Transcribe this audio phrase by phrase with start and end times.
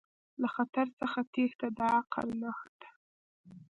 [0.41, 2.89] له خطر څخه تیښته د عقل نښه ده.